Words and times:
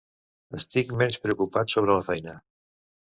Estic 0.59 0.95
menys 1.01 1.19
preocupat 1.25 1.75
sobre 1.75 1.99
la 1.99 2.07
feina. 2.09 2.39